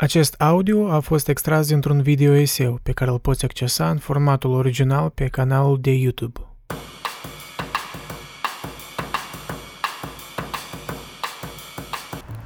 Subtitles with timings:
[0.00, 4.50] Acest audio a fost extras dintr-un video eseu pe care îl poți accesa în formatul
[4.50, 6.40] original pe canalul de YouTube.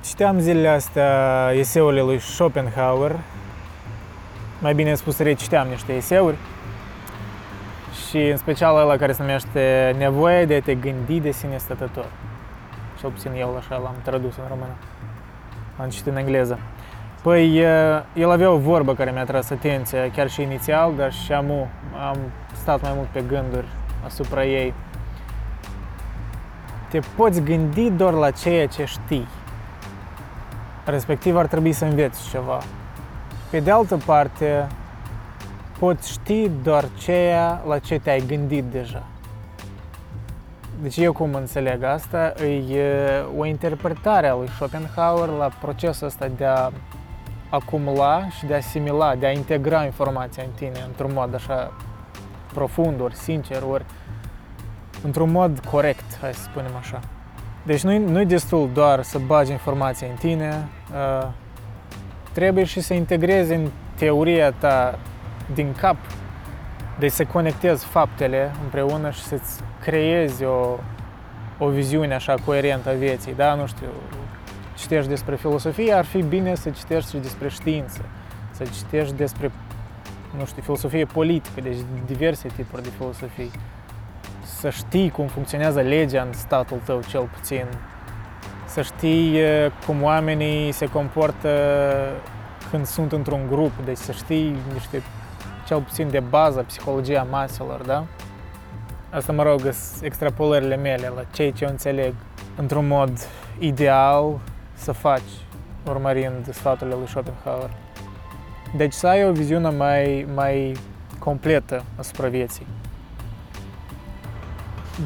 [0.05, 3.21] Citeam zilele astea eseurile lui Schopenhauer,
[4.61, 6.37] mai bine spus reciteam niște eseuri
[8.09, 12.07] și în special ăla care se numește Nevoia de a te gândi de sine stătător.
[13.01, 14.75] Cel puțin eu așa l-am tradus în română.
[15.79, 16.59] Am citit în engleză.
[17.25, 17.59] Păi,
[18.15, 21.51] el avea o vorbă care mi-a tras atenția, chiar și inițial, dar și am,
[22.09, 22.17] am
[22.53, 23.67] stat mai mult pe gânduri
[24.05, 24.75] asupra ei.
[26.91, 29.29] Te poți gândi doar la ceea ce știi.
[30.85, 32.59] Respectiv ar trebui să înveți ceva.
[33.51, 34.67] Pe de altă parte,
[35.79, 39.03] poți ști doar ceea la ce te-ai gândit deja.
[40.83, 42.33] Deci eu cum înțeleg asta,
[42.71, 42.85] e
[43.39, 46.71] o interpretare a lui Schopenhauer la procesul ăsta de a
[47.55, 51.73] acumula și de a asimila, de a integra informația în tine într-un mod așa
[52.53, 53.85] profund, ori sincer, ori
[55.03, 57.01] într-un mod corect, hai să spunem așa.
[57.63, 61.29] Deci nu-i, nu destul doar să bagi informația în tine, uh,
[62.33, 64.99] trebuie și să integrezi în teoria ta
[65.55, 65.97] din cap,
[66.99, 70.79] deci să conectezi faptele împreună și să-ți creezi o,
[71.59, 73.55] o viziune așa coerentă a vieții, da?
[73.55, 73.89] Nu știu,
[74.77, 78.01] citești despre filosofie, ar fi bine să citești și despre știință,
[78.51, 79.51] să citești despre,
[80.39, 83.51] nu știu, filosofie politică, deci diverse tipuri de filosofii.
[84.61, 87.65] Să știi cum funcționează legea în statul tău, cel puțin.
[88.67, 89.39] Să știi
[89.87, 91.49] cum oamenii se comportă
[92.71, 95.03] când sunt într-un grup, deci să știi niște,
[95.67, 98.05] cel puțin de bază, psihologia maselor, da?
[99.11, 99.61] Asta, mă rog,
[100.01, 102.15] extrapolările mele la cei ce înțeleg
[102.57, 103.19] într-un mod
[103.59, 104.39] ideal
[104.75, 105.21] să faci
[105.89, 107.71] urmărind sfaturile lui Schopenhauer.
[108.77, 110.77] Deci să ai o viziune mai, mai
[111.19, 112.67] completă asupra vieții.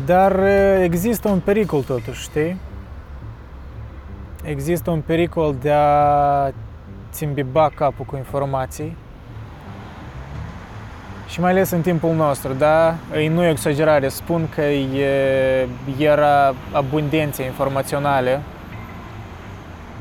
[0.07, 0.41] Dar
[0.83, 2.57] există un pericol totuși, știi?
[4.45, 6.55] Există un pericol de a ți
[7.13, 8.97] țimbiba capul cu informații
[11.29, 12.95] și mai ales în timpul nostru, da?
[13.31, 18.41] Nu e o exagerare, spun că e, era abundențe informaționale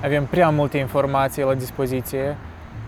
[0.07, 2.37] avem prea multe informații la dispoziție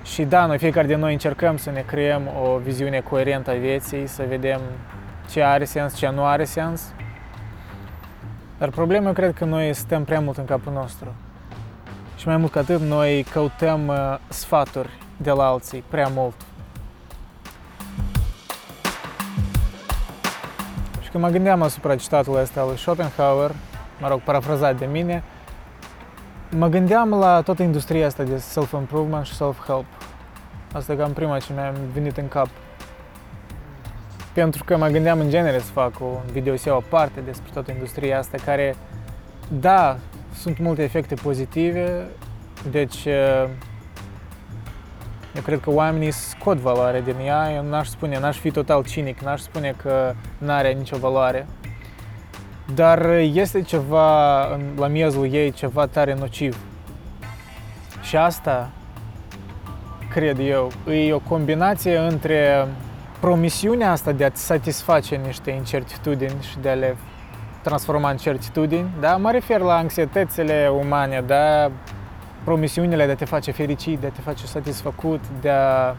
[0.04, 4.08] și da, noi fiecare din noi încercăm să ne creăm o viziune coerentă a vieții,
[4.08, 4.62] să vedem
[5.30, 6.82] ce are sens, ce nu are sens.
[8.58, 11.16] Dar problema eu cred că noi stăm prea mult în capul nostru.
[12.16, 16.36] Și mai mult ca atât, noi căutăm uh, sfaturi de la alții prea mult.
[21.02, 23.52] Și când mă gândeam asupra citatului ăsta lui Schopenhauer,
[24.00, 25.24] mă rog, parafrazat de mine,
[26.52, 29.86] Mă gândeam la toată industria asta de self-improvement și self-help.
[30.74, 32.48] Asta e cam prima ce mi-a venit în cap.
[34.34, 38.38] Pentru că mă gândeam în genere să fac un videoseu aparte despre toată industria asta
[38.46, 38.76] care,
[39.48, 39.98] da,
[40.36, 42.08] sunt multe efecte pozitive,
[42.70, 43.06] deci
[45.36, 49.20] eu cred că oamenii scot valoare din ea, eu n-aș spune, n-aș fi total cinic,
[49.20, 51.48] n-aș spune că n-are nicio valoare.
[52.76, 54.46] Dar este ceva
[54.78, 56.58] la miezul ei, ceva tare nociv.
[58.02, 58.70] Și asta,
[60.10, 62.68] cred eu, e o combinație între
[63.20, 66.98] promisiunea asta de a-ți satisface niște incertitudini și de a le
[67.62, 69.16] transforma în certitudini, da?
[69.16, 71.72] Mă refer la anxietățile umane, da?
[72.44, 75.96] Promisiunile de a te face fericit, de a te face satisfăcut, de a,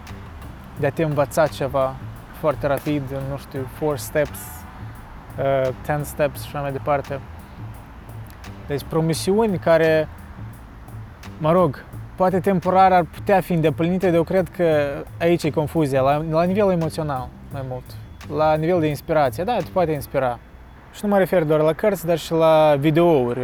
[0.78, 1.94] de a te învăța ceva
[2.38, 4.69] foarte rapid, nu știu, four steps, uh,
[5.36, 7.20] 10 steps și așa mai departe.
[8.66, 10.08] Deci promisiuni care,
[11.38, 14.64] mă rog, poate temporar ar putea fi îndeplinite, dar eu cred că
[15.20, 17.84] aici e confuzia, la, la nivel emoțional mai mult,
[18.36, 19.44] la nivel de inspirație.
[19.44, 20.38] Da, te poate inspira.
[20.92, 23.40] Și nu mă refer doar la cărți, dar și la videouri.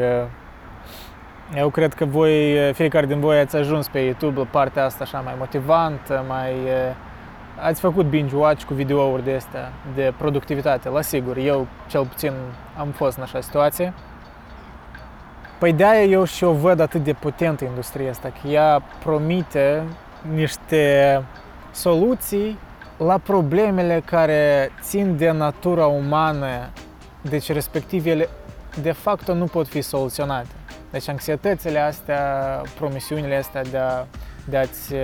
[1.57, 5.21] Eu cred că voi, fiecare din voi ați ajuns pe YouTube la partea asta așa
[5.21, 6.53] mai motivantă, mai
[7.61, 11.37] Ați făcut binge-watch cu videouri de astea, de productivitate, la sigur.
[11.37, 12.33] Eu, cel puțin,
[12.79, 13.93] am fost în așa situație.
[15.59, 19.83] Păi de-aia eu și o văd atât de potentă industria asta, că ea promite
[20.35, 21.23] niște
[21.73, 22.59] soluții
[22.97, 26.71] la problemele care țin de natura umană,
[27.21, 28.29] deci respectiv ele
[28.83, 30.49] de fapt nu pot fi soluționate.
[30.91, 34.07] Deci anxietățile astea, promisiunile astea de, a,
[34.45, 34.95] de a-ți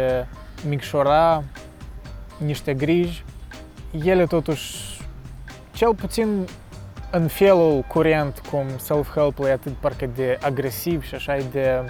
[0.69, 1.43] micșora
[2.45, 3.25] niște griji,
[4.05, 5.01] ele totuși,
[5.73, 6.47] cel puțin
[7.11, 11.83] în felul curent, cum self-help-ul e atât parcă de agresiv și așa de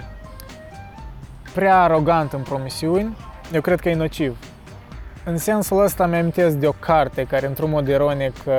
[1.53, 3.17] prea arogant în promisiuni,
[3.53, 4.37] eu cred că e nociv.
[5.23, 8.53] În sensul ăsta mi-amintesc de o carte care, într-un mod ironic, uh,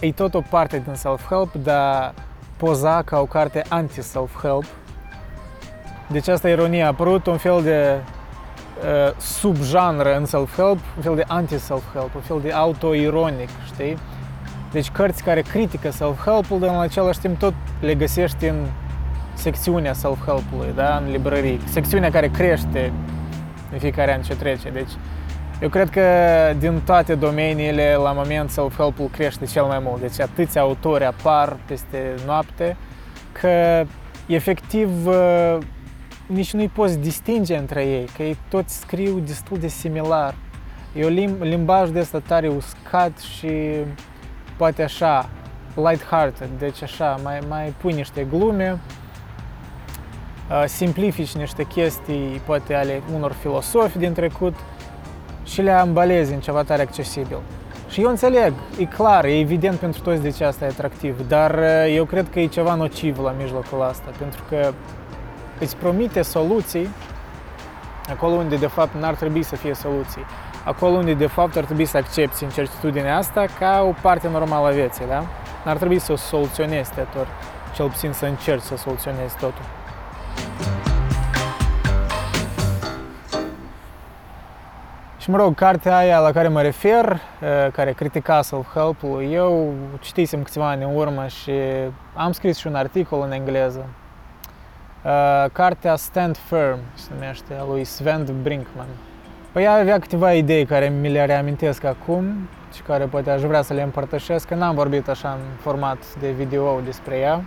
[0.00, 2.14] e tot o parte din self-help, dar
[2.56, 4.64] poza ca o carte anti-self-help.
[6.08, 8.21] Deci asta ironia a apărut un fel de uh,
[9.18, 13.96] subgenre în self-help, un fel de anti-self-help, un fel de auto-ironic, știi?
[14.72, 18.66] Deci cărți care critică self-help-ul, dar în același timp tot le găsești în
[19.34, 21.02] secțiunea self-help-ului, da?
[21.04, 21.60] în librării.
[21.64, 22.92] Secțiunea care crește
[23.72, 24.70] în fiecare an ce trece.
[24.70, 24.90] Deci
[25.62, 26.02] eu cred că
[26.58, 30.00] din toate domeniile, la moment, self-help-ul crește cel mai mult.
[30.00, 32.76] Deci atâția autori apar peste noapte
[33.32, 33.84] că
[34.26, 35.58] efectiv uh,
[36.26, 40.34] nici nu-i poți distinge între ei, că ei toți scriu destul de similar.
[40.94, 43.50] E un lim- limbaj de ăsta tare uscat și
[44.56, 45.28] poate așa,
[45.74, 48.78] light-hearted, deci așa, mai, mai pui niște glume,
[50.50, 54.54] uh, simplifici niște chestii, poate ale unor filosofi din trecut
[55.44, 57.38] și le ambalezi în ceva tare accesibil.
[57.88, 61.54] Și eu înțeleg, e clar, e evident pentru toți de ce asta e atractiv, dar
[61.54, 64.72] uh, eu cred că e ceva nociv la mijlocul asta, pentru că
[65.62, 66.88] îți promite soluții
[68.10, 70.24] acolo unde de fapt n-ar trebui să fie soluții.
[70.64, 74.70] Acolo unde de fapt ar trebui să accepti incertitudinea asta ca o parte normală a
[74.70, 75.24] vieții, da?
[75.64, 77.26] N-ar trebui să o soluționezi tot,
[77.74, 79.64] cel puțin să încerci să soluționezi totul.
[85.18, 87.20] Și mă rog, cartea aia la care mă refer,
[87.72, 91.52] care critica self-help-ul, eu citisem câțiva ani în urmă și
[92.14, 93.86] am scris și un articol în engleză.
[95.52, 98.86] Cartea Stand Firm se numește, a lui Sven Brinkman.
[99.52, 103.74] Păi avea câteva idei care mi le reamintesc acum și care poate aș vrea să
[103.74, 107.42] le împărtășesc, că n-am vorbit așa în format de video despre ea.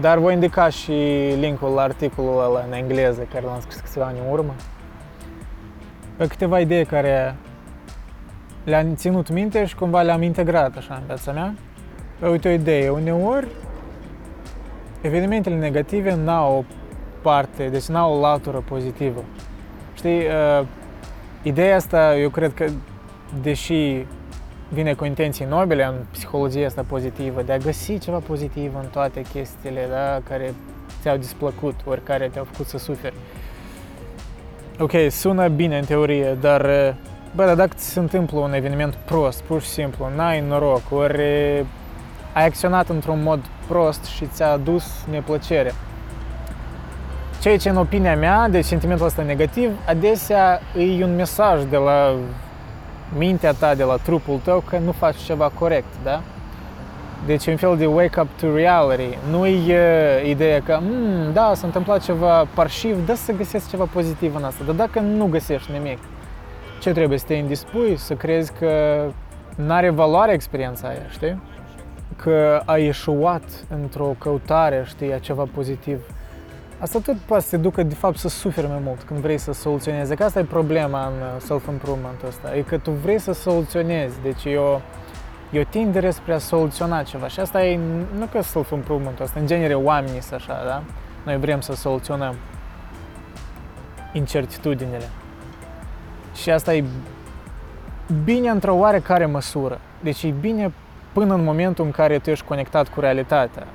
[0.00, 0.92] Dar voi indica și
[1.38, 4.54] linkul la articolul ăla în engleză, care l-am scris câțiva ani în urmă.
[6.16, 7.34] Pe câteva idei care
[8.64, 11.54] le-am ținut minte și cumva le-am integrat așa în viața mea.
[12.18, 13.46] Păi uite o idee, uneori
[15.00, 16.64] evenimentele negative n-au o
[17.22, 19.24] parte, deci n-au o latură pozitivă.
[19.94, 20.66] Știi, uh,
[21.42, 22.66] ideea asta eu cred că,
[23.42, 24.06] deși
[24.68, 29.22] vine cu intenții nobile în psihologia asta pozitivă, de a găsi ceva pozitiv în toate
[29.32, 30.54] chestiile da, care
[31.00, 33.14] ți-au displăcut, ori care te-au făcut să suferi.
[34.78, 36.62] Ok, sună bine în teorie, dar
[37.34, 41.22] bă, dar dacă ți se întâmplă un eveniment prost, pur și simplu, n-ai noroc, ori
[42.32, 45.74] ai acționat într-un mod prost și ți-a adus neplăcere.
[47.40, 52.14] Ceea ce, în opinia mea, de sentimentul ăsta negativ, adesea e un mesaj de la
[53.16, 56.20] mintea ta, de la trupul tău, că nu faci ceva corect, da?
[57.26, 59.18] Deci un fel de wake up to reality.
[59.30, 64.34] Nu e ideea că, mm, da, s-a întâmplat ceva parșiv, da să găsesc ceva pozitiv
[64.36, 64.64] în asta.
[64.64, 65.98] Dar dacă nu găsești nimic,
[66.80, 67.18] ce trebuie?
[67.18, 69.02] Să te indispui, să crezi că
[69.54, 71.40] nu are valoare experiența aia, știi?
[72.22, 76.00] Că ai eșuat într-o căutare, știi, a ceva pozitiv.
[76.78, 79.52] Asta tot poate să te ducă, de fapt, să suferi mai mult când vrei să
[79.52, 80.14] soluționezi.
[80.14, 82.56] Că asta e problema în uh, self-improvement ăsta.
[82.56, 84.14] E că tu vrei să soluționezi.
[84.22, 84.80] Deci eu,
[85.50, 87.28] eu tindere spre a soluționa ceva.
[87.28, 87.80] Și asta e,
[88.18, 90.82] nu că self-improvement asta, în genere oamenii sunt așa, da?
[91.24, 92.34] Noi vrem să soluționăm
[94.12, 95.08] incertitudinile.
[96.34, 96.84] Și asta e
[98.24, 99.80] bine într-o oarecare măsură.
[100.00, 100.72] Deci e bine
[101.18, 103.66] până în momentul în care tu ești conectat cu realitatea.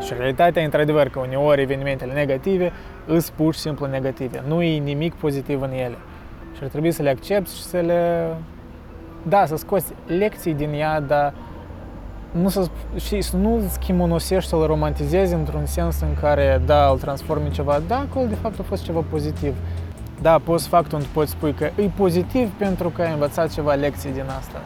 [0.00, 2.72] Și realitatea e într-adevăr că uneori evenimentele negative
[3.06, 4.42] îs pur și simplu negative.
[4.46, 5.96] Nu e nimic pozitiv în ele.
[6.56, 8.34] Și ar trebui să le accepti și să le...
[9.22, 11.34] Da, să scoți lecții din ea, dar
[12.30, 16.98] nu să, și să nu îl schimonosești, să-l romantizezi într-un sens în care, da, îl
[16.98, 19.54] transformi în ceva, da, acolo de fapt a fost ceva pozitiv.
[20.22, 24.12] Da, poți fac tu, poți spui că e pozitiv pentru că ai învățat ceva lecții
[24.12, 24.60] din asta.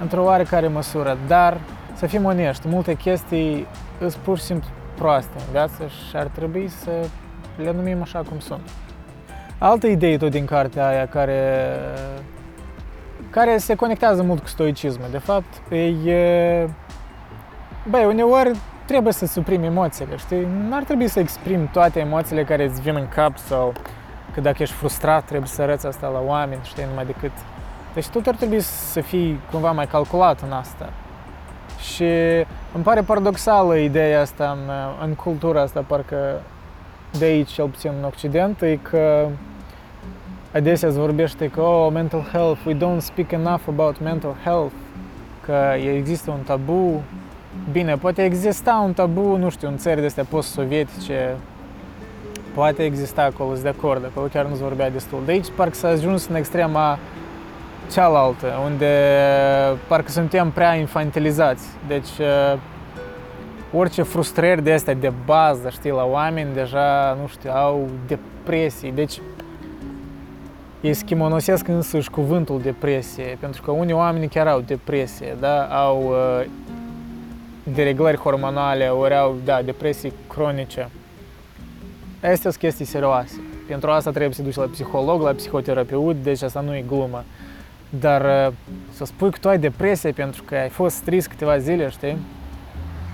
[0.00, 1.60] Într-o oarecare măsură, dar
[1.94, 3.66] să fim onești, multe chestii
[3.98, 6.90] sunt pur și simplu proaste în viață și ar trebui să
[7.56, 8.60] le numim așa cum sunt.
[9.58, 11.68] Altă idee tot din cartea aia care,
[13.30, 15.72] care se conectează mult cu stoicismul, de fapt,
[16.06, 16.68] e...
[17.90, 18.50] Băi, uneori
[18.84, 20.46] trebuie să suprimi emoțiile, știi?
[20.68, 23.72] Nu ar trebui să exprimi toate emoțiile care îți vin în cap sau
[24.38, 27.30] că dacă ești frustrat trebuie să arăți asta la oameni, știi, numai decât...
[27.94, 30.92] Deci tot ar trebui să fii cumva mai calculat în asta.
[31.80, 32.04] Și
[32.74, 34.72] îmi pare paradoxală ideea asta în,
[35.06, 36.40] în cultura asta, parcă
[37.18, 39.26] de aici, cel puțin în Occident, e că
[40.54, 44.74] adesea se vorbește că, oh, mental health, we don't speak enough about mental health,
[45.44, 47.02] că există un tabu
[47.72, 51.36] Bine, poate exista un tabu, nu știu, în țări de astea post-sovietice,
[52.58, 55.22] poate exista acolo, sunt de acord, acolo chiar nu se vorbea destul.
[55.24, 56.98] De aici parcă s-a ajuns în extrema
[57.92, 58.92] cealaltă, unde
[59.86, 61.66] parcă suntem prea infantilizați.
[61.86, 62.08] Deci
[63.72, 68.92] orice frustrări de astea de bază, știi, la oameni deja, nu știu, au depresii.
[68.92, 69.20] Deci
[70.80, 75.62] ei schimonosesc însuși cuvântul depresie, pentru că unii oameni chiar au depresie, da?
[75.62, 76.46] au uh,
[77.62, 80.88] dereglări hormonale, ori au, da, depresii cronice.
[82.22, 83.40] Astea sunt chestii serioase.
[83.66, 87.24] Pentru asta trebuie să duci la psiholog, la psihoterapeut, deci asta nu e glumă.
[87.88, 88.54] Dar uh,
[88.92, 92.16] să spui că tu ai depresie pentru că ai fost trist câteva zile, știi?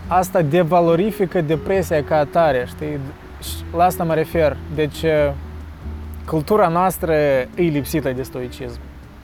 [0.06, 2.98] Asta devalorifică depresia ca atare, știi?
[3.76, 4.56] La asta mă refer.
[4.74, 5.32] Deci, uh,
[6.26, 8.80] cultura noastră e lipsită de stoicism.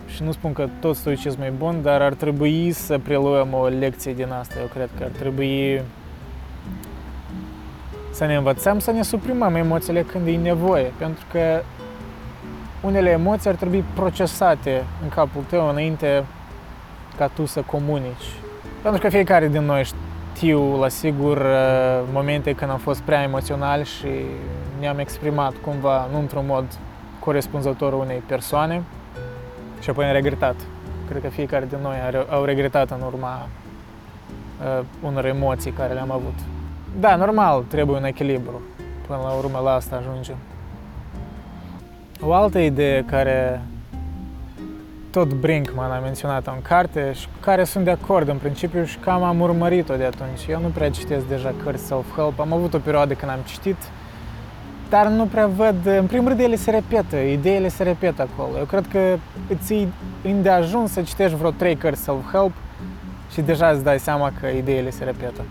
[0.06, 4.14] Și nu spun că tot stoicismul e bun, dar ar trebui să preluăm o lecție
[4.14, 4.54] din asta.
[4.60, 5.82] Eu cred că ar trebui
[8.10, 11.62] să ne învățăm să ne suprimăm emoțiile când e nevoie, pentru că
[12.80, 16.24] unele emoții ar trebui procesate în capul tău înainte
[17.16, 18.28] ca tu să comunici.
[18.82, 19.84] Pentru că fiecare din noi
[20.34, 24.08] știu la sigur uh, momente când am fost prea emoțional și
[24.78, 26.64] ne-am exprimat cumva, nu într-un mod
[27.18, 28.82] corespunzător unei persoane
[29.80, 30.54] și apoi am regretat.
[31.08, 31.96] Cred că fiecare din noi
[32.30, 33.48] au regretat în urma
[34.60, 36.34] uh, unor emoții care le-am avut.
[36.98, 38.60] Da, normal, trebuie un echilibru.
[39.06, 40.36] Până la urmă la asta ajungem.
[42.20, 43.62] O altă idee care
[45.10, 49.22] tot Brinkman a menționat-o în carte și care sunt de acord în principiu și cam
[49.22, 50.46] am urmărit-o de atunci.
[50.48, 52.38] Eu nu prea citesc deja cărți self-help.
[52.38, 53.76] Am avut o perioadă când am citit,
[54.88, 58.58] dar nu prea văd, în primul rând ele se repetă, ideile se repetă acolo.
[58.58, 59.16] Eu cred că
[59.48, 59.74] îți
[60.22, 62.52] e de ajuns să citești vreo trei cărți self-help
[63.32, 65.42] și deja îți dai seama că ideile se repetă.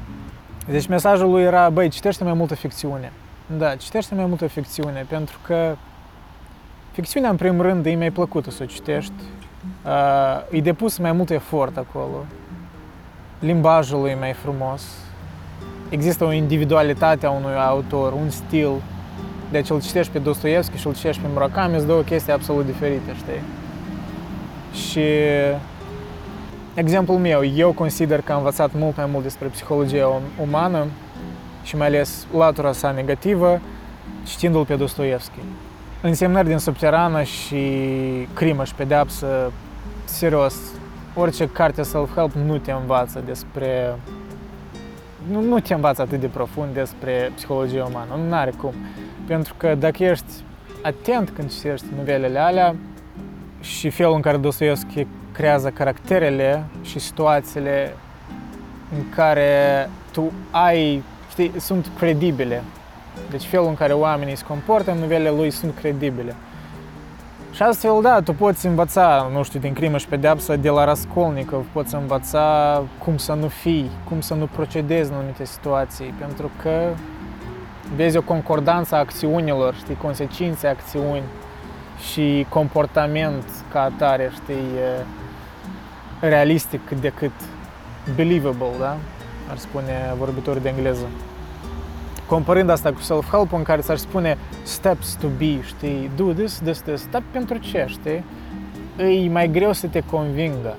[0.70, 3.12] Deci mesajul lui era, băi, citește mai multă ficțiune.
[3.58, 5.76] Da, citește mai multă ficțiune, pentru că
[6.92, 9.14] ficțiunea, în primul rând, e mai plăcută să o citești.
[9.86, 12.26] Uh, e depus mai mult efort acolo.
[13.40, 14.84] Limbajul e mai frumos.
[15.90, 18.72] Există o individualitate a unui autor, un stil.
[19.52, 23.14] Deci îl citești pe Dostoevski și îl citești pe Murakami, sunt două chestii absolut diferite,
[23.16, 23.42] știi?
[24.90, 25.08] Și
[26.74, 30.86] exemplul meu, eu consider că am învățat mult mai mult despre psihologia umană
[31.64, 33.60] și mai ales latura sa negativă,
[34.26, 35.40] citindu-l pe Dostoevski.
[36.02, 37.58] Însemnări din subterană și
[38.34, 39.52] crimă și pedeapsă,
[40.04, 40.56] serios,
[41.16, 43.96] orice carte self-help nu te învață despre
[45.32, 48.74] nu, nu te învață atât de profund despre psihologia umană, nu are cum.
[49.28, 50.34] Pentru că dacă ești
[50.82, 52.76] atent când citești novelele alea
[53.62, 55.08] și felul în care Dostoevski
[55.40, 57.96] creează caracterele și situațiile
[58.96, 62.64] în care tu ai, știi, sunt credibile.
[63.30, 66.36] Deci felul în care oamenii se comportă în novelele lui sunt credibile.
[67.52, 71.66] Și astfel, da, tu poți învăța, nu știu, din crimă și pedeapsă de la Raskolnikov,
[71.74, 76.88] poți învăța cum să nu fii, cum să nu procedezi în anumite situații, pentru că
[77.96, 81.24] vezi o concordanță a acțiunilor, știi, consecințe acțiuni
[82.12, 84.68] și comportament ca atare, știi,
[86.20, 87.32] realistic cât de cât
[88.16, 88.98] believable, da?
[89.50, 91.08] Ar spune vorbitorii de engleză.
[92.28, 96.82] Comparând asta cu self-help în care s-ar spune steps to be, știi, do this, this,
[96.82, 98.24] this, dar pentru ce, știi?
[99.26, 100.76] E mai greu să te convingă.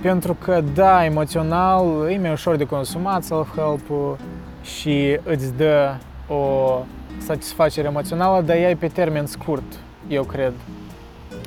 [0.00, 4.18] Pentru că, da, emoțional, e mai ușor de consumat self-help-ul
[4.62, 5.94] și îți dă
[6.28, 6.72] o
[7.18, 10.52] satisfacere emoțională, dar ea e pe termen scurt, eu cred.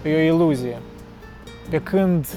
[0.03, 0.77] E o iluzie.
[1.69, 2.27] Pe când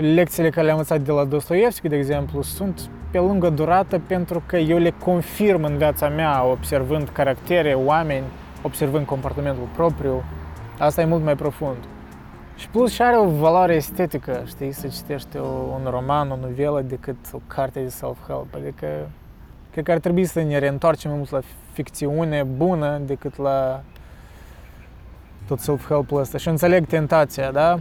[0.00, 4.56] lecțiile care le-am învățat de la Dostoevski, de exemplu, sunt pe lungă durată pentru că
[4.56, 8.24] eu le confirm în viața mea, observând caractere, oameni,
[8.62, 10.24] observând comportamentul propriu.
[10.78, 11.76] Asta e mult mai profund.
[12.56, 16.80] Și plus și are o valoare estetică, știi, să citești o, un roman, o novelă,
[16.80, 18.54] decât o carte de self-help.
[18.54, 18.86] Adică,
[19.70, 21.40] cred că ar trebui să ne reîntoarcem mult la
[21.72, 23.82] ficțiune bună decât la
[25.46, 26.38] tot self-help-ul ăsta.
[26.38, 27.78] Și înțeleg tentația, da?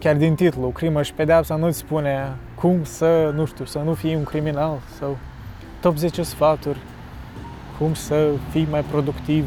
[0.00, 4.14] Chiar din titlu, crimă și pedeapsa nu-ți spune cum să, nu știu, să nu fii
[4.14, 5.16] un criminal sau
[5.80, 6.78] top 10 sfaturi,
[7.78, 9.44] cum să fii mai productiv.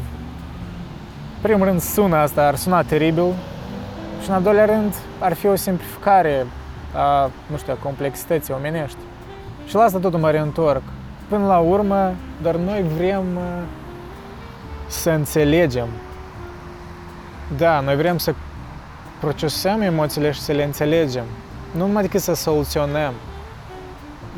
[1.34, 3.32] În primul rând sună asta, ar suna teribil
[4.22, 6.46] și în al doilea rând ar fi o simplificare
[6.94, 8.98] a, nu știu, a complexității omenești.
[9.66, 10.82] Și la asta tot mă reîntorc.
[11.28, 13.62] Până la urmă, doar noi vrem uh,
[14.86, 15.88] să înțelegem.
[17.56, 18.34] Da, noi vrem să
[19.20, 21.24] procesăm emoțiile și să le înțelegem.
[21.70, 23.12] Nu numai decât să soluționăm.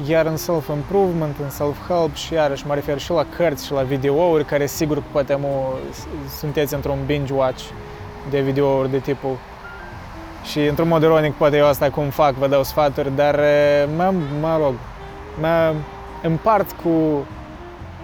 [0.09, 4.45] Iar în self-improvement, în self-help și iarăși mă refer și la cărți și la videouri,
[4.45, 5.73] care sigur că poate mu,
[6.39, 7.63] sunteți într-un binge-watch
[8.31, 9.37] de videouri de tipul
[10.45, 13.41] și într-un mod ironic poate eu asta cum fac, vă dau sfaturi, dar
[13.97, 14.75] mă, mă rog,
[15.41, 15.75] mă
[16.23, 17.27] împart cu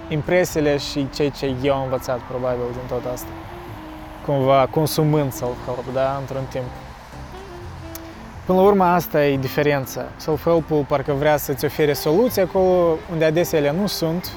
[0.09, 3.29] impresiile și cei ce eu am învățat probabil din tot asta.
[4.27, 6.65] Cumva consumând self-help, da, într-un timp.
[8.47, 10.05] Până la urmă, asta e diferența.
[10.17, 14.31] Self-help-ul parcă vrea să-ți ofere soluții acolo unde adesea ele nu sunt,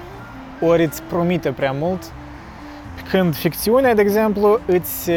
[0.62, 2.04] ori îți promite prea mult,
[3.10, 5.12] când ficțiunea, de exemplu, îți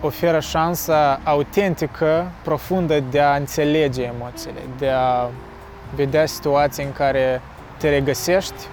[0.00, 5.28] oferă șansa autentică, profundă de a înțelege emoțiile, de a
[5.94, 7.40] vedea situații în care
[7.76, 8.66] te regăsești,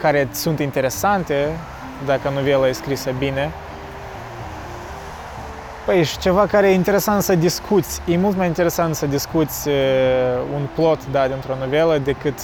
[0.00, 1.48] care sunt interesante,
[2.06, 3.50] dacă novela e scrisă bine,
[5.84, 8.00] Păi și ceva care e interesant să discuți.
[8.06, 9.74] E mult mai interesant să discuți uh,
[10.54, 12.38] un plot, da, dintr-o novelă decât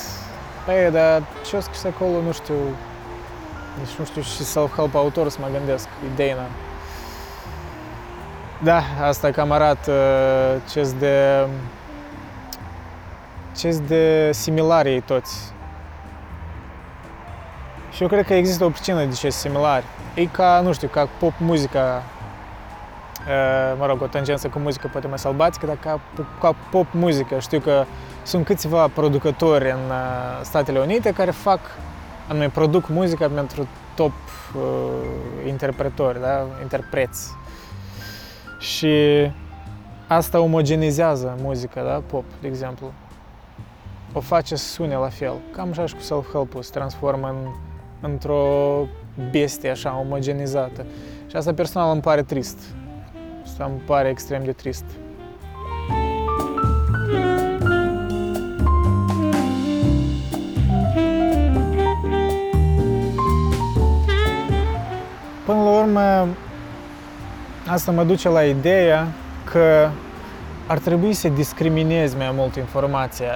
[0.65, 2.55] Păi, dar ce a scris acolo, nu știu,
[3.79, 6.37] nici nu știu și self-help autor să mă gândesc, ideea.
[8.63, 11.47] Da, asta cam arată uh, ce de
[13.57, 15.53] ce de similari ei toți.
[17.93, 19.85] Și eu cred că există o pricină de ce similari.
[20.15, 22.03] E ca, nu știu, ca pop muzica
[23.79, 26.01] mă rog, o tangență cu muzică poate mai sălbatică, dar ca,
[26.41, 27.39] ca pop muzică.
[27.39, 27.85] Știu că
[28.23, 29.93] sunt câțiva producători în
[30.43, 31.61] Statele Unite care fac,
[32.29, 34.13] anume, produc muzica pentru top
[34.57, 34.63] uh,
[35.49, 36.47] interpretori, da?
[36.63, 37.31] interpreți.
[38.59, 38.95] Și
[40.07, 42.03] asta omogenizează muzica, da?
[42.07, 42.93] pop, de exemplu.
[44.13, 45.35] O face să sune la fel.
[45.53, 47.51] Cam așa și cu self-help-ul se transformă în,
[48.11, 48.43] într-o
[49.31, 50.87] bestie așa omogenizată.
[51.27, 52.59] Și asta personal îmi pare trist.
[53.61, 54.85] Asta îmi pare extrem de trist.
[65.45, 66.29] Până la urmă,
[67.67, 69.07] asta mă duce la ideea
[69.45, 69.89] că
[70.67, 73.33] ar trebui să discriminezi mai mult informația.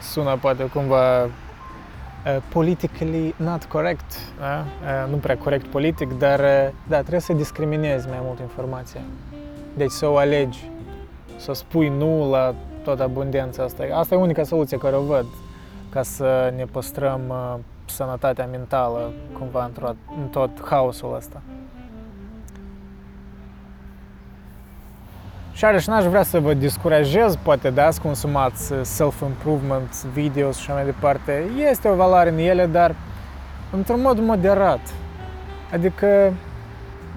[0.00, 1.30] Sună poate cumva Uh,
[2.48, 4.64] politically not correct, da?
[4.82, 9.00] Uh, nu prea corect politic, dar uh, da, trebuie să discriminezi mai mult informația.
[9.76, 10.70] Deci să o alegi,
[11.36, 13.84] să spui nu la toată abundența asta.
[13.92, 15.26] Asta e unica soluție care o văd
[15.90, 17.20] ca să ne păstrăm
[17.84, 19.70] sănătatea mentală cumva
[20.22, 21.42] în tot haosul ăsta.
[25.54, 30.62] Și are și n-aș vrea să vă descurajez, poate da, să consumați self-improvement, videos și
[30.62, 31.44] așa mai departe.
[31.70, 32.94] Este o valoare în ele, dar
[33.72, 34.80] într-un mod moderat.
[35.72, 36.32] Adică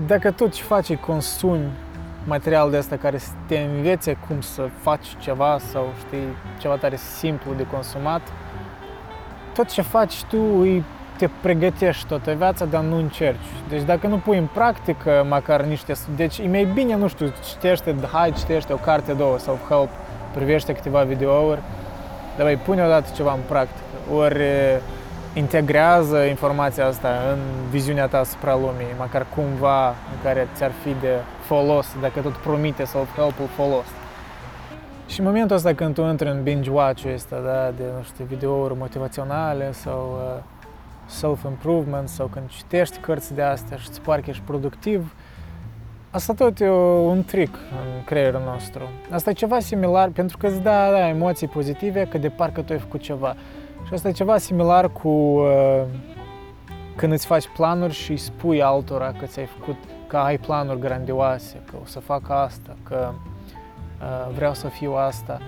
[0.08, 1.72] dacă tu ce faci consumi
[2.24, 6.28] material de asta care să te învețe cum să faci ceva sau știi,
[6.60, 8.22] ceva tare simplu de consumat,
[9.54, 10.84] tot ce faci tu îi
[11.18, 13.46] te pregătești toată viața, dar nu încerci.
[13.70, 15.94] Deci dacă nu pui în practică măcar niște...
[16.16, 19.90] Deci e mai bine, nu știu, citește, hai, citește o carte, două, sau help
[20.34, 21.60] privește câteva videouri,
[22.36, 23.84] dar mai pune odată ceva în practică.
[24.14, 24.44] Ori
[25.34, 31.14] integrează informația asta în viziunea ta asupra lumii, măcar cumva în care ți-ar fi de
[31.42, 33.86] folos, dacă tot promite self-help-ul folos.
[35.08, 38.78] Și în momentul ăsta când tu intri în binge-watch-ul ăsta, da, de, nu știu, videouri
[38.78, 40.44] motivaționale sau uh,
[41.08, 45.16] self-improvement sau când citești cărți de astea și îți pare că ești productiv,
[46.10, 48.82] asta tot e un trick în creierul nostru.
[49.12, 52.74] Asta e ceva similar, pentru că îți da, da emoții pozitive, că de parcă tu
[52.74, 53.36] ai făcut ceva.
[53.88, 55.84] Și asta e ceva similar cu uh,
[56.96, 59.76] când îți faci planuri și îi spui altora că ți-ai făcut,
[60.08, 63.12] că ai planuri grandioase, că o să fac asta, că
[64.02, 65.42] uh, vreau să fiu asta.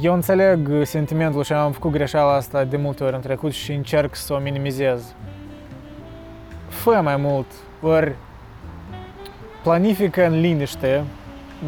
[0.00, 4.14] Eu înțeleg sentimentul și am făcut greșeala asta de multe ori în trecut și încerc
[4.14, 5.14] să o minimizez.
[6.68, 7.46] Fă mai mult,
[7.82, 8.14] ori
[9.62, 11.04] planifică în liniște,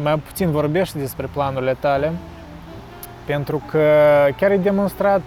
[0.01, 2.11] mai puțin vorbește despre planurile tale,
[3.25, 3.79] pentru că
[4.37, 5.21] chiar e demonstrat,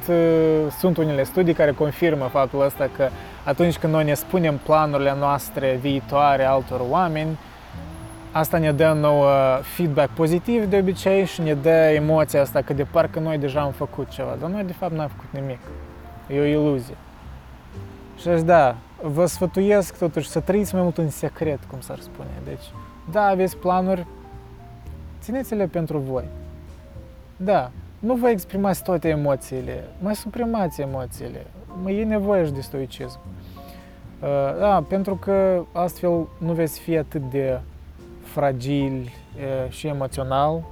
[0.79, 3.09] sunt unele studii care confirmă faptul ăsta că
[3.45, 7.39] atunci când noi ne spunem planurile noastre viitoare altor oameni,
[8.33, 9.31] Asta ne dă nouă
[9.63, 13.73] feedback pozitiv de obicei și ne dă emoția asta că de parcă noi deja am
[13.73, 15.59] făcut ceva, dar noi de fapt n-am făcut nimic.
[16.29, 16.97] E o iluzie.
[18.19, 22.29] Și deci, da, vă sfătuiesc totuși să trăiți mai mult în secret, cum s-ar spune.
[22.45, 22.65] Deci,
[23.11, 24.07] da, aveți planuri,
[25.21, 26.25] țineți-le pentru voi.
[27.37, 31.47] Da, nu vă exprimați toate emoțiile, mai suprimați emoțiile.
[31.83, 33.19] Mai e nevoie și de stoicism.
[34.21, 37.61] Uh, da, pentru că astfel nu veți fi atât de
[38.33, 39.15] fragili
[39.69, 40.63] și emoțional,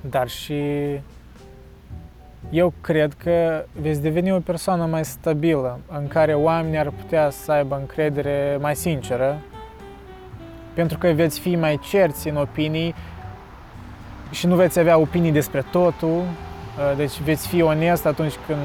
[0.00, 0.62] dar și
[2.50, 7.52] eu cred că veți deveni o persoană mai stabilă, în care oamenii ar putea să
[7.52, 9.38] aibă încredere mai sinceră,
[10.74, 12.94] pentru că veți fi mai cerți în opinii
[14.30, 16.22] și nu veți avea opinii despre totul,
[16.96, 18.60] deci veți fi onest atunci când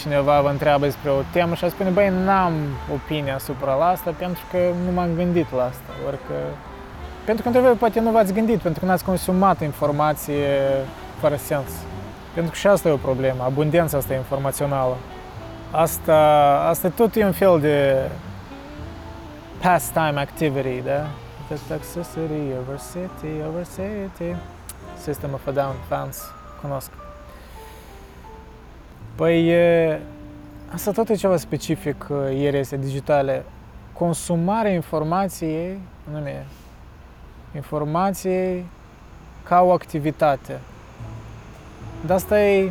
[0.00, 2.52] cineva vă întreabă despre o temă și a spune, băi, n-am
[2.92, 6.34] opinie asupra la asta pentru că nu m-am gândit la asta, ori că...
[7.24, 10.46] Pentru că, într poate nu v-ați gândit, pentru că n-ați consumat informație
[11.20, 11.70] fără sens.
[12.34, 14.96] Pentru că și asta e o problemă, abundența asta informațională.
[15.70, 16.16] Asta,
[16.68, 18.08] asta tot e un fel de
[19.62, 21.06] pastime activity, da?
[21.48, 24.36] The toxicity over city, over city.
[25.02, 26.90] System of a Down fans cunosc.
[29.20, 29.54] Păi,
[30.74, 33.44] asta tot e ceva specific ieri este digitale.
[33.92, 35.78] Consumarea informației,
[36.12, 36.46] nume,
[37.54, 38.66] informației
[39.42, 40.60] ca o activitate.
[42.06, 42.70] Dar asta e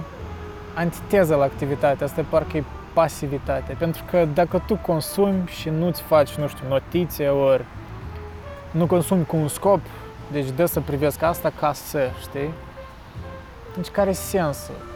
[0.76, 3.76] antiteza la activitate, asta e parcă e pasivitate.
[3.80, 7.66] Pentru că dacă tu consumi și nu-ți faci, nu știu, notițe ori
[8.72, 9.82] nu consumi cu un scop,
[10.32, 12.54] deci de să privesc asta ca să, știi?
[13.76, 14.89] Deci care e sensul?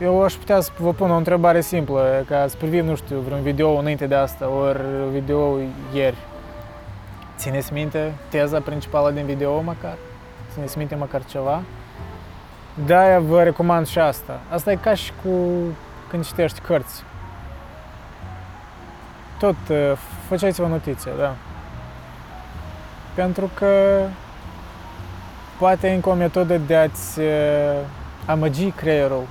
[0.00, 3.42] Eu aș putea să vă pun o întrebare simplă, ca să privim, nu știu, vreun
[3.42, 4.80] video înainte de asta, ori
[5.12, 5.58] video
[5.92, 6.16] ieri.
[7.36, 9.96] Țineți minte teza principală din video măcar?
[10.52, 11.62] Țineți minte măcar ceva?
[12.86, 14.40] De-aia vă recomand și asta.
[14.50, 15.30] Asta e ca și cu
[16.08, 17.02] când citești cărți.
[19.38, 19.92] Tot uh,
[20.28, 21.34] faceți-vă notițe, da.
[23.14, 24.00] Pentru că
[25.58, 27.26] poate încă o metodă de a-ți uh,
[28.26, 29.26] amăgi creierul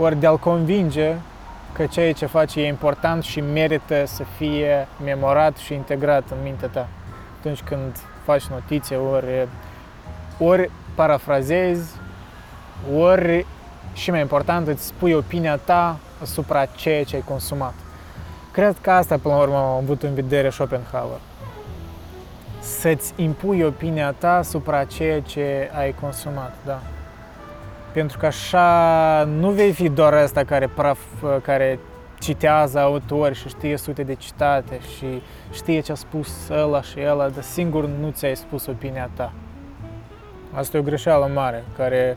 [0.00, 1.14] ori de a-l convinge
[1.72, 6.68] că ceea ce face e important și merită să fie memorat și integrat în mintea
[6.68, 6.88] ta.
[7.38, 9.48] Atunci când faci notițe, ori,
[10.38, 11.90] ori parafrazezi,
[12.94, 13.46] ori
[13.92, 17.74] și mai important, îți spui opinia ta asupra ceea ce ai consumat.
[18.52, 21.18] Cred că asta, până la urmă, am avut în vedere Schopenhauer.
[22.60, 26.80] Să-ți impui opinia ta asupra ceea ce ai consumat, da.
[27.92, 30.98] Pentru că așa nu vei fi doar ăsta care, praf,
[31.42, 31.78] care
[32.18, 35.22] citează autori și știe sute de citate și
[35.52, 39.32] știe ce a spus ăla și ăla, dar singur nu ți-ai spus opinia ta.
[40.52, 42.16] Asta e o greșeală mare, care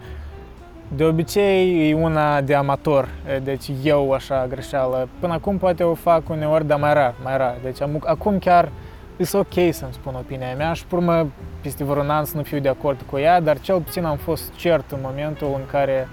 [0.87, 3.09] de obicei e una de amator,
[3.43, 5.07] deci eu așa greșeală.
[5.19, 7.55] Până acum poate o fac uneori, dar mai rar, mai rar.
[7.63, 8.71] Deci acum chiar
[9.17, 11.27] e ok să-mi spun opinia mea și urmă
[11.61, 14.53] peste vreun an să nu fiu de acord cu ea, dar cel puțin am fost
[14.55, 16.07] cert în momentul în care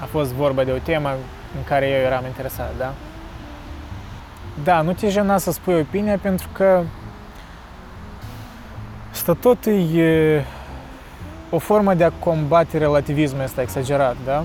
[0.00, 1.08] a fost vorba de o temă
[1.56, 2.92] în care eu eram interesat, da?
[4.64, 6.82] Da, nu te jena să spui opinia pentru că
[9.10, 10.44] asta tot e
[11.50, 14.44] o formă de a combate relativismul ăsta exagerat, da?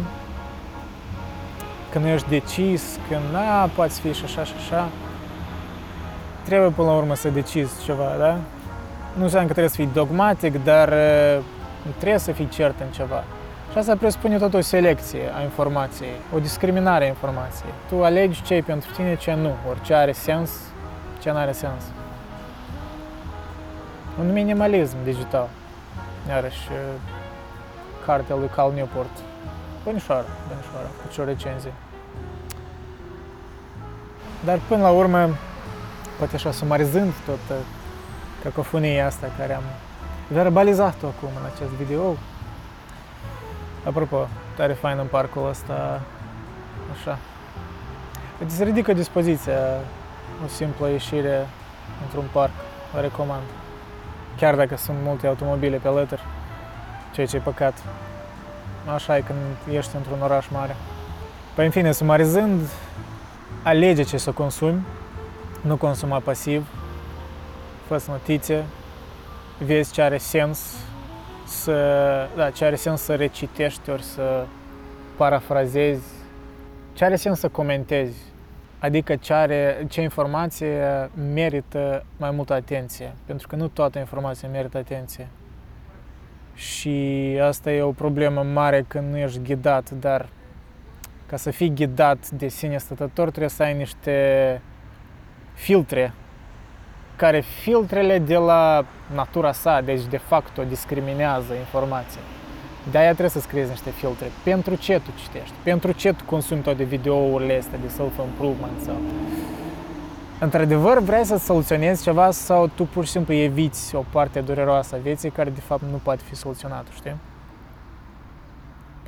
[1.91, 4.89] Că nu ești decis, că na, poți fi și așa și așa.
[6.49, 8.37] Trebuie până la urmă să decizi ceva, da?
[9.17, 10.93] Nu înseamnă că trebuie să fii dogmatic, dar
[11.97, 13.23] trebuie să fii cert în ceva.
[13.71, 17.71] Și asta presupune tot o selecție a informației, o discriminare a informației.
[17.89, 20.51] Tu alegi ce e pentru tine, ce nu, ori ce are sens,
[21.21, 21.83] ce nu are sens.
[24.19, 25.47] Un minimalism digital
[26.29, 26.69] iarăși
[28.05, 29.17] cartea lui Cal Newport.
[29.83, 31.73] Bănișoară, bănișoară, cu ce o recenzie.
[34.45, 35.29] Dar până la urmă,
[36.19, 37.57] poate așa sumarizând tot
[38.43, 39.63] cacofonia asta care am
[40.27, 42.15] verbalizat-o acum în acest video.
[43.83, 46.01] Apropo, tare fain în parcul ăsta,
[46.93, 47.17] așa.
[48.45, 49.59] Îți se ridică dispoziția
[50.45, 51.47] o simplă ieșire
[52.03, 52.51] într-un parc,
[52.97, 53.43] o recomand
[54.37, 56.21] chiar dacă sunt multe automobile pe alături,
[57.13, 57.73] ceea ce e păcat.
[58.93, 60.75] Așa e când ești într-un oraș mare.
[61.55, 62.61] Păi în fine, sumarizând,
[63.63, 64.81] alege ce să consumi,
[65.61, 66.67] nu consuma pasiv,
[67.87, 68.63] fă notițe,
[69.65, 70.75] vezi ce are sens
[71.47, 74.45] să, da, ce are sens să recitești ori să
[75.17, 76.07] parafrazezi,
[76.93, 78.17] ce are sens să comentezi
[78.79, 84.77] Adică ce, are, ce informație merită mai multă atenție, pentru că nu toată informația merită
[84.77, 85.27] atenție.
[86.53, 90.29] Și asta e o problemă mare când nu ești ghidat, dar
[91.25, 94.61] ca să fii ghidat de sine stătător trebuie să ai niște
[95.59, 96.13] filtre
[97.15, 102.21] care filtrele de la natura sa, deci de fapt o discriminează informația.
[102.91, 104.27] De-aia trebuie să scriezi niște filtre.
[104.43, 105.53] Pentru ce tu citești?
[105.63, 108.95] Pentru ce tu consumi toate videourile astea de self-improvement sau...
[110.39, 114.97] Într-adevăr, vrei să soluționezi ceva sau tu pur și simplu eviți o parte dureroasă a
[114.97, 117.15] vieții care de fapt nu poate fi soluționată, știi?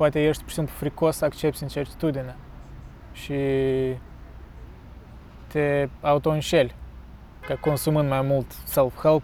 [0.02, 2.36] poate ești pur și simplu fricos să accepti incertitudinea
[3.12, 3.34] și
[5.52, 6.74] te auto-înșeli
[7.46, 9.22] că consumând mai mult self-help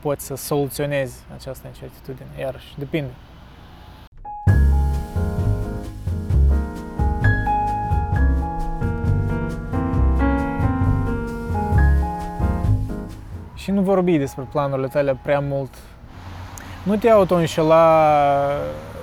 [0.00, 2.28] poți să soluționezi această incertitudine.
[2.38, 3.10] Iarăși, depinde.
[13.54, 15.74] Și nu vorbi despre planurile tale prea mult.
[16.82, 18.06] Nu te auto-înșela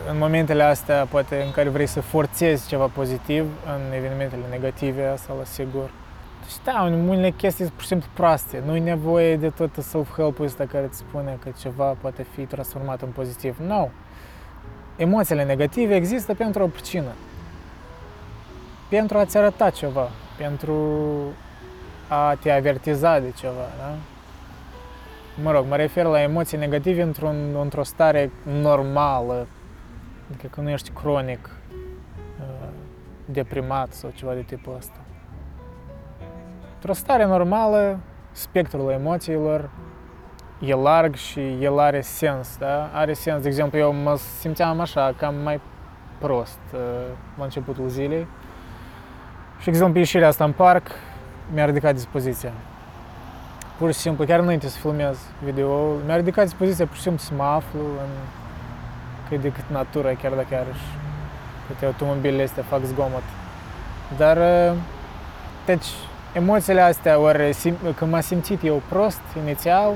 [0.09, 5.33] în momentele astea, poate în care vrei să forțezi ceva pozitiv în evenimentele negative, asta
[5.37, 5.89] la sigur.
[6.43, 8.63] Deci da, unele chestii sunt pur și simplu proaste.
[8.65, 13.01] Nu e nevoie de tot self-help-ul ăsta care îți spune că ceva poate fi transformat
[13.01, 13.57] în pozitiv.
[13.59, 13.67] Nu.
[13.67, 13.87] No.
[14.95, 17.11] Emoțiile negative există pentru o pricină.
[18.89, 20.09] Pentru a-ți arăta ceva.
[20.37, 20.75] Pentru
[22.07, 23.95] a te avertiza de ceva, da?
[25.43, 29.47] Mă rog, mă refer la emoții negative într-un, într-o stare normală,
[30.29, 31.49] adică că nu ești cronic
[32.39, 32.67] uh,
[33.25, 34.97] deprimat sau ceva de tipul ăsta.
[36.85, 37.99] Într-o stare normală,
[38.31, 39.69] spectrul emoțiilor
[40.59, 42.89] e larg și el are sens, da?
[42.93, 45.61] Are sens, de exemplu, eu mă simțeam așa, cam mai
[46.17, 46.79] prost uh,
[47.37, 48.27] la începutul zilei.
[49.57, 50.87] Și, de exemplu, ieșirea asta în parc
[51.53, 52.51] mi-a ridicat dispoziția.
[53.77, 57.33] Pur și simplu, chiar înainte să filmez video mi-a ridicat dispoziția pur și simplu să
[57.33, 58.09] mă aflu în
[59.29, 60.85] cât de cât natură, chiar dacă iarăși
[61.67, 63.23] câte automobilele astea fac zgomot.
[64.17, 64.77] Dar, uh,
[65.65, 65.87] deci,
[66.33, 67.55] emoțiile astea, ori
[67.95, 69.93] când m-am simțit eu prost inițial,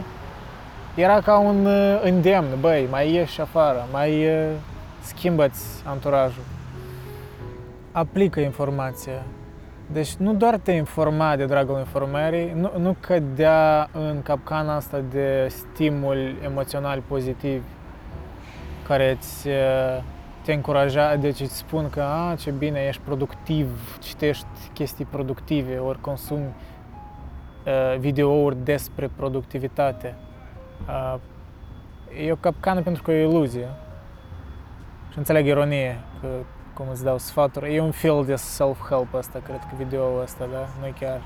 [0.95, 4.49] era ca un uh, îndemn, băi, mai ieși afară, mai uh,
[5.01, 6.43] schimbă-ți anturajul.
[7.91, 9.23] Aplică informația.
[9.91, 15.47] Deci nu doar te informa de dragul informării, nu, nu cădea în capcana asta de
[15.49, 17.63] stimul emoțional pozitiv
[18.87, 20.03] care îți uh,
[20.47, 26.01] te încuraja, deci îți spun că a, ce bine, ești productiv, citești chestii productive, ori
[26.01, 30.15] consumi uh, videouri despre productivitate.
[30.87, 31.15] Uh,
[32.25, 33.67] e o capcană pentru că e o iluzie.
[35.11, 36.27] Și înțeleg ironie, că
[36.73, 37.75] cum îți dau sfaturi.
[37.75, 40.67] E un fel de self-help asta, cred că video ăsta, da?
[40.79, 41.21] Nu e chiar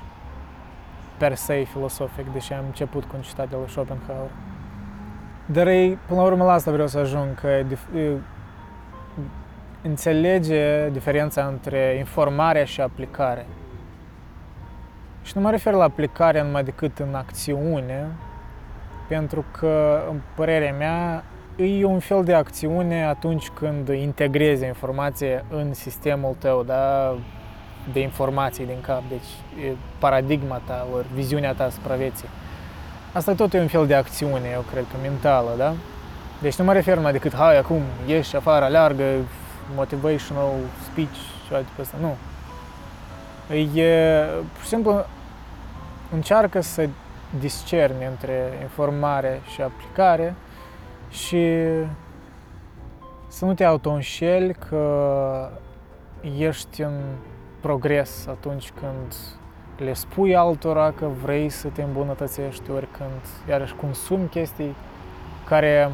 [1.18, 4.30] per se filosofic, deși am început cu un citat de la Schopenhauer.
[5.46, 7.48] Dar ei, până la urmă la asta vreau să ajung, că
[9.82, 13.46] înțelege diferența între informarea și aplicare.
[15.22, 18.06] Și nu mă refer la aplicare numai decât în acțiune,
[19.08, 21.24] pentru că, în părerea mea,
[21.56, 27.14] e un fel de acțiune atunci când integrezi informație în sistemul tău, da?
[27.92, 32.28] de informații din cap, deci e paradigma ta, ori viziunea ta asupra vieții.
[33.12, 35.74] Asta tot e un fel de acțiune, eu cred că mentală, da?
[36.40, 39.04] Deci nu mă refer numai decât, hai, acum ieși afară, aleargă,
[39.74, 40.52] motivational
[40.90, 41.96] speech și alte pe asta.
[42.00, 42.16] Nu.
[43.80, 45.04] E, pur și simplu,
[46.12, 46.88] încearcă să
[47.38, 50.34] discerni între informare și aplicare
[51.10, 51.56] și
[53.28, 55.50] să nu te auto-înșeli că
[56.38, 57.00] ești în
[57.60, 59.14] progres atunci când
[59.76, 64.74] le spui altora că vrei să te îmbunătățești, ori când iarăși consumi chestii
[65.48, 65.90] care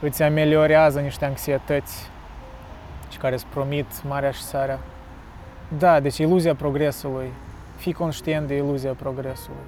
[0.00, 2.10] îți ameliorează niște anxietăți
[3.12, 4.78] și care îți promit marea și sarea.
[5.78, 7.32] Da, deci iluzia progresului.
[7.76, 9.64] Fii conștient de iluzia progresului.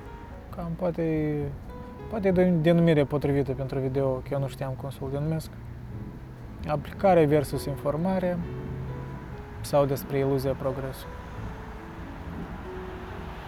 [0.57, 1.37] Cam poate,
[2.11, 5.51] poate e denumire potrivită pentru video, că eu nu știam cum să-l denumesc.
[6.69, 8.39] Aplicare versus informare
[9.61, 11.15] sau despre iluzia progresului.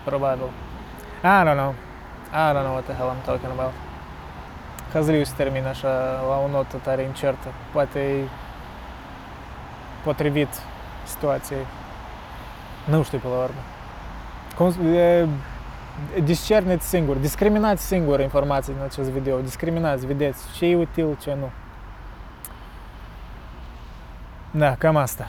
[0.04, 0.50] Probabil.
[1.22, 1.74] I don't know.
[2.32, 3.72] I don't know what the hell I'm talking about.
[4.92, 5.88] Hăzliu se termină așa
[6.28, 7.48] la o notă tare incertă.
[7.72, 8.24] Poate e
[10.06, 10.48] potrivit
[11.04, 11.66] situației.
[12.84, 13.62] Nu știu pe la urmă.
[14.56, 15.28] Cum, e,
[16.24, 21.50] discerneți singur, discriminați singur informații în acest video, discriminați, vedeți ce e util, ce nu.
[24.50, 25.28] Da, cam asta.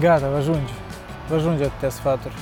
[0.00, 0.72] Gata, vă ajunge.
[1.28, 2.34] Vă ajunge atâtea sfaturi.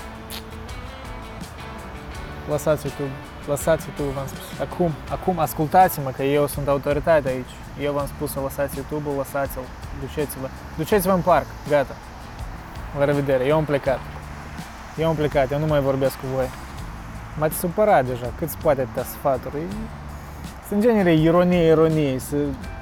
[2.48, 3.10] Lăsați YouTube.
[3.46, 4.60] Lăsați YouTube, v-am spus.
[4.60, 7.54] Acum, acum ascultați-mă că eu sunt autoritate aici.
[7.82, 9.60] Eu v-am spus să lăsați YouTube-ul, lăsați-l,
[10.00, 10.48] duceți-vă.
[10.76, 11.94] Duceți-vă în parc, gata.
[12.98, 13.98] La revedere, eu am plecat.
[14.98, 16.48] Eu am plecat, eu nu mai vorbesc cu voi.
[17.38, 19.62] M-ați supărat deja, cât poate atâtea sfaturi.
[20.68, 22.36] Sunt genere ironie, ironie, să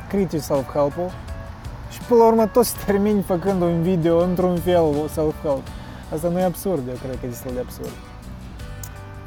[0.08, 1.10] critici self-help-ul
[1.90, 5.66] și până la urmă toți termini făcând un video într-un fel self-help.
[6.14, 7.92] Asta nu e absurd, eu cred că e destul de absurd.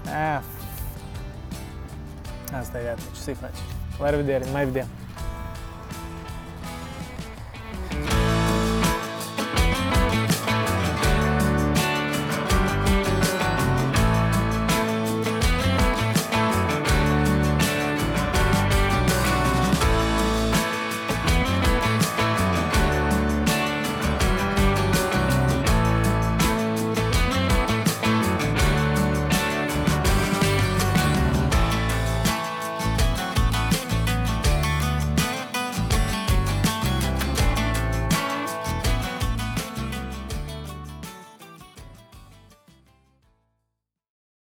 [0.05, 0.41] Ah,
[2.53, 3.57] Asta e viața, ce să-i faci.
[3.99, 4.85] La revedere, mai vedem!